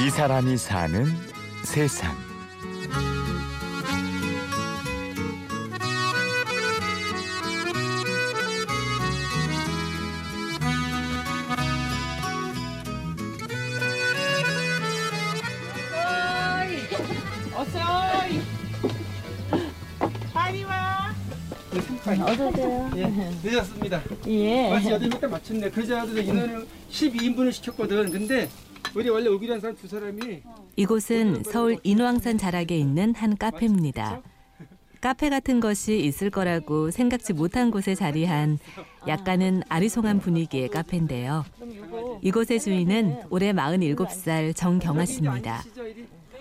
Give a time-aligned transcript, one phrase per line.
[0.00, 1.04] 이 사람이 사는
[1.62, 2.16] 세상.
[17.54, 17.78] 어서
[20.32, 21.14] 빨리 와.
[22.24, 22.90] 어서 오세요.
[22.96, 23.06] 예,
[23.44, 24.02] 늦었습니다.
[24.28, 24.70] 예.
[24.70, 25.70] 마치 8명 딱 맞췄네.
[25.70, 28.10] 그러자도 인원을 12인분을 시켰거든.
[28.10, 28.48] 근데
[28.94, 30.42] 우리 원래 오기로 한 사람 두 사람이
[30.76, 34.20] 이곳은 서울 인왕산 자락에 있는 한 카페입니다.
[35.00, 38.58] 카페 같은 것이 있을 거라고 생각지 못한 곳에 자리한
[39.06, 41.44] 약간은 아리송한 분위기의 카페인데요.
[42.20, 45.62] 이곳의 주인은 올해 47살 정경아 씨입니다.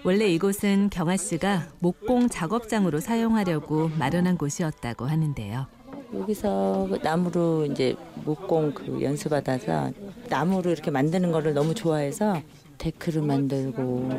[0.04, 5.68] 원래 이곳은 경아 씨가 목공 작업장으로 사용하려고 마련한 곳이었다고 하는데요.
[6.14, 9.92] 여기서 그 나무로 이제 목공 그 연수받아서
[10.30, 12.42] 나무로 이렇게 만드는 거를 너무 좋아해서
[12.78, 14.10] 데크를 만들고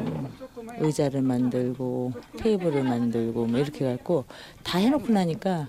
[0.78, 4.24] 의자를 만들고 테이블을 만들고 뭐 이렇게 갖고
[4.62, 5.68] 다 해놓고 나니까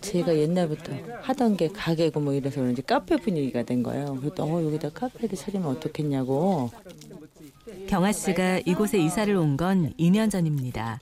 [0.00, 4.16] 제가 옛날부터 하던 게 가게고 뭐 이래서 그런지 카페 분위기가 된 거예요.
[4.20, 6.70] 그랬더니 어, 여기다 카페를 차리면 어떻겠냐고
[7.88, 10.98] 경아 씨가 이곳에 이사를 온 건 2년 전입니다.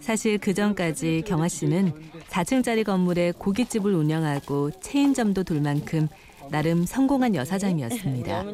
[0.00, 1.92] 사실 그 전까지 경아 씨는
[2.28, 6.08] 4층짜리 건물에 고깃집을 운영하고 체인점도 둘 만큼
[6.50, 8.44] 나름 성공한 여사장이었습니다.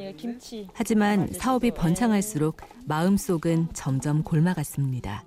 [0.73, 2.57] 하지만 사업이 번창할수록
[2.87, 5.25] 마음속은 점점 골마갔습니다.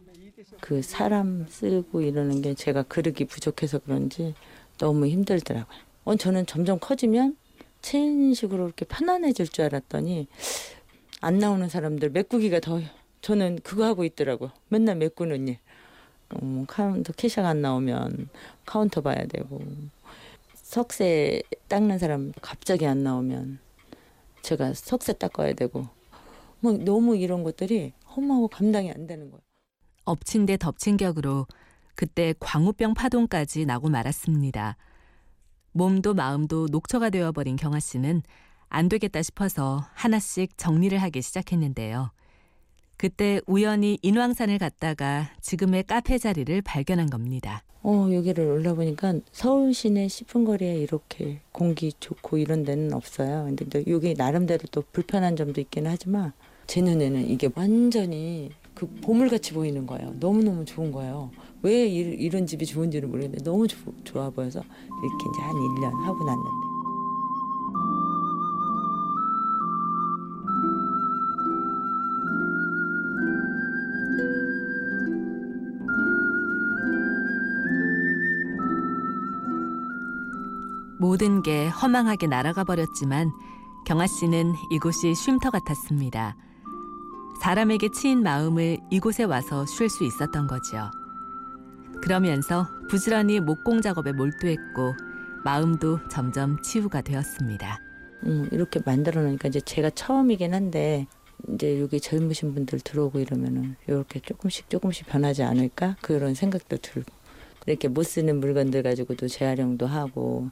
[0.60, 4.34] 그 사람 쓰고 이러는 게 제가 그릇이 부족해서 그런지
[4.78, 5.78] 너무 힘들더라고요.
[6.06, 7.38] 어, 저는 점점 커지면
[7.82, 10.28] 체인식으로 이렇게 편안해질 줄 알았더니
[11.22, 12.82] 안 나오는 사람들 메꾸기가 더
[13.22, 14.52] 저는 그거 하고 있더라고.
[14.70, 15.58] 맨날 메꾸는 일.
[16.34, 18.30] 어, 카운터 cashier가 안 나오면
[18.66, 19.62] 카운터 봐야 되고
[20.54, 23.60] 석쇠 닦는 사람 갑자기 안 나오면
[24.42, 25.88] 제가 석쇠 닦아야 되고
[26.60, 29.42] 뭐 너무 이런 것들이 험하고 감당이 안 되는 거예요.
[30.06, 31.46] 엎친 데 덮친 격으로
[31.96, 34.78] 그때 광우병 파동까지 나고 말았습니다.
[35.72, 38.24] 몸도 마음도 녹초가 되어버린 경아 씨는
[38.70, 42.12] 안 되겠다 싶어서 하나씩 정리를 하기 시작했는데요.
[42.98, 47.64] 그때 우연히 인왕산을 갔다가 지금의 카페 자리를 발견한 겁니다.
[47.84, 53.46] 어, 여기를 올라보니까 서울 시내 싶은 거리에 이렇게 공기 좋고 이런 데는 없어요.
[53.46, 56.34] 근데 또 여기 나름대로 또 불편한 점도 있긴 하지만
[56.66, 60.14] 제 눈에는 이게 완전히 그 보물같이 보이는 거예요.
[60.20, 61.32] 너무너무 좋은 거예요.
[61.62, 66.26] 왜 이, 이런 집이 좋은지를 모르겠는데 너무 조- 좋아 보여서 이렇게 이제 한 1년 하고
[66.26, 66.77] 났는데.
[81.00, 83.32] 모든 게 허망하게 날아가 버렸지만
[83.86, 86.36] 경아 씨는 이곳이 쉼터 같았습니다.
[87.42, 90.90] 사람에게 치인 마음을 이곳에 와서 쉴 수 있었던 거죠.
[92.02, 94.96] 그러면서 부지런히 목공 작업에 몰두했고
[95.44, 97.80] 마음도 점점 치유가 되었습니다.
[98.26, 101.08] 음, 이렇게 만들어 놓으니까 이제 제가 처음이긴 한데
[101.54, 107.14] 이제 여기 젊으신 분들 들어오고 이러면은 이렇게 조금씩 조금씩 변하지 않을까 그런 생각도 들고
[107.68, 110.50] 이렇게 못 쓰는 물건들 가지고도 재활용도 하고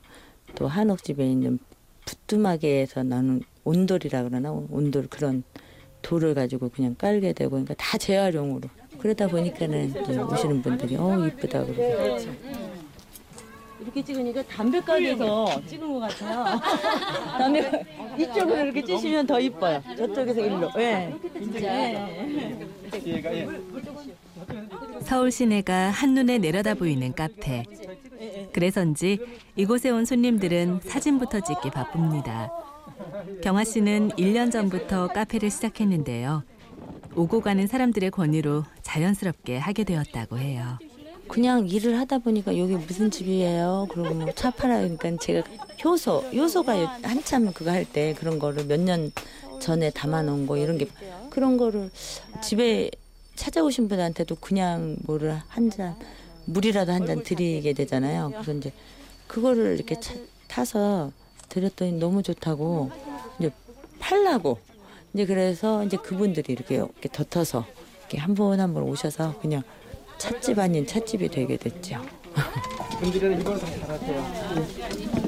[0.56, 1.60] 또 한옥집에 있는
[2.06, 5.44] 부뚜막에서 나는 온돌이라 그러나 온돌 그런
[6.02, 11.66] 돌을 가지고 그냥 깔게 되고 그러니까 다 재활용으로 그러다 보니까는 이제 오시는 분들이 어 이쁘다
[11.66, 12.20] 그러고
[13.82, 16.60] 이렇게 찍으니까 담배 가게에서 찍은 것 같아요.
[17.38, 17.86] 담배
[18.18, 19.82] 이쪽으로 이렇게 찌시면 더 이뻐요.
[19.96, 20.72] 저쪽에서 일로.
[20.78, 21.14] 예.
[21.62, 23.48] 예.
[25.02, 27.64] 서울 시내가 한눈에 내려다 보이는 카페.
[28.60, 29.20] 그래서인지
[29.58, 32.50] 이곳에 온 손님들은 사진부터 찍기 바쁩니다.
[33.44, 36.42] 경아 씨는 1년 전부터 카페를 시작했는데요.
[37.18, 40.80] 오고 가는 사람들의 권유로 자연스럽게 하게 되었다고 해요.
[41.28, 43.88] 그냥 일을 하다 보니까 여기 무슨 집이에요?
[43.92, 44.96] 그러고 뭐 차 팔아요.
[44.98, 45.44] 그러니까 제가
[45.84, 49.12] 효소, 효소가 한참 그거 할 때 그런 거를 몇 년
[49.60, 50.88] 전에 담아놓은 거 이런 게
[51.30, 51.90] 그런 거를
[52.42, 52.90] 집에
[53.36, 55.96] 찾아오신 분한테도 그냥 뭐를 한 잔,
[56.46, 58.30] 물이라도 한 잔 드리게 되잖아요.
[58.32, 58.72] 그래서 이제
[59.28, 60.14] 그거를 이렇게 차-
[60.48, 61.12] 타서
[61.50, 62.92] 드렸더니 너무 좋다고
[63.40, 63.52] 이제
[64.00, 64.60] 팔라고
[65.14, 67.66] 이제 그래서 이제 그분들이 이렇게, 이렇게 덧어서
[68.02, 69.64] 이렇게 한번한번 오셔서 그냥
[70.18, 72.02] 찻집 아닌 찻집이 되게 됐죠.
[73.00, 75.26] 분들은 이걸 다 잘하세요.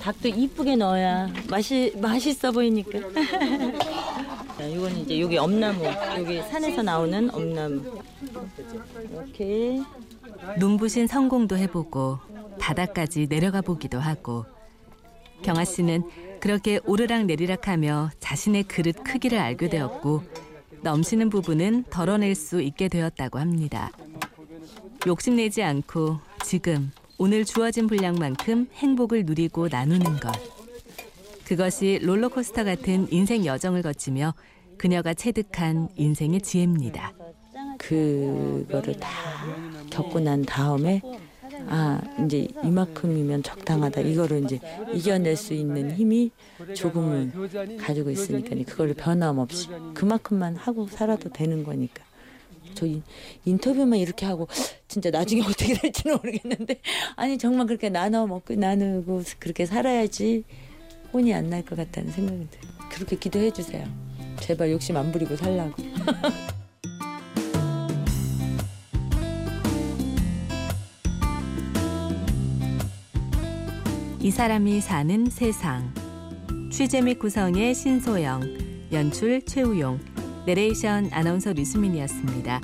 [0.00, 2.98] 닭도 이쁘게 넣어야 맛이 맛있어 보이니까.
[4.60, 5.82] 자, 이건 이제 여기 엄나무,
[6.18, 8.02] 여기 산에서 나오는 엄나무.
[9.10, 9.80] 이렇게
[10.58, 12.18] 눈부신 성공도 해보고
[12.58, 14.44] 바다까지 내려가 보기도 하고
[15.40, 16.02] 경아 씨는
[16.40, 20.24] 그렇게 오르락 내리락하며 자신의 그릇 크기를 알게 되었고
[20.82, 23.90] 넘치는 부분은 덜어낼 수 있게 되었다고 합니다.
[25.06, 30.59] 욕심내지 않고 지금 오늘 주어진 분량만큼 행복을 누리고 나누는 것.
[31.54, 34.34] 그것이 롤러코스터 같은 인생 여정을 거치며
[34.78, 37.12] 그녀가 체득한 인생의 지혜입니다.
[37.76, 39.08] 그거를 다
[39.90, 41.02] 겪고 난 다음에
[41.66, 44.02] 아 이제 이만큼이면 적당하다.
[44.02, 44.60] 이거를 이제
[44.94, 46.30] 이겨낼 수 있는 힘이
[46.76, 47.32] 조금은
[47.78, 52.04] 가지고 있으니까 그걸 변함없이 그만큼만 하고 살아도 되는 거니까.
[52.74, 53.02] 저 인-
[53.44, 54.46] 인터뷰만 이렇게 하고
[54.86, 56.80] 진짜 나중에 어떻게 될지는 모르겠는데.
[57.16, 60.44] 아니 정말 그렇게 나눠 먹고 나누고 그렇게 살아야지
[61.12, 63.84] 혼이 안 날 것 같다는 생각이 들어요 그렇게 기도해 주세요
[64.40, 65.74] 제발 욕심 안 부리고 살라고
[74.20, 75.92] 이 사람이 사는 세상.
[76.70, 78.42] 취재 및 구성의 신소영,
[78.92, 79.98] 연출 최우용,
[80.46, 82.60] 내레이션 아나운서 류수민이었습니다.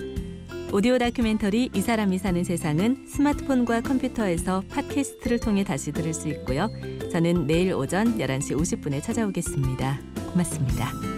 [0.73, 6.69] 오디오 다큐멘터리 이 사람이 사는 세상은 스마트폰과 컴퓨터에서 팟캐스트를 통해 다시 들을 수 있고요.
[7.13, 10.01] 저는 내일 오전 11시 50분에 찾아오겠습니다.
[10.33, 11.16] 고맙습니다.